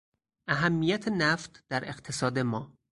اهمیت 0.47 1.07
نفت 1.07 1.63
در 1.69 1.85
اقتصاد 1.89 2.39
ما 2.39 2.73